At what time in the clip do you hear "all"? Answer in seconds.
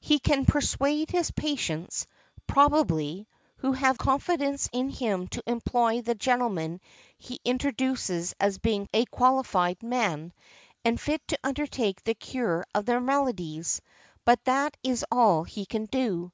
15.12-15.44